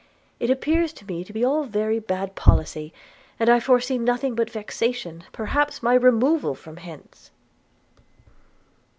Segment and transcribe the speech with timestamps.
[0.39, 2.91] It appears to me to be all very bad policy;
[3.39, 7.29] and I foresee nothing but vexation, perhaps my removal from hence.'